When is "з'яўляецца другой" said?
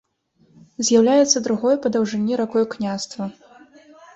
0.87-1.75